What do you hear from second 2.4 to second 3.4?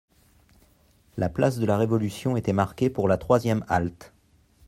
marquée pour la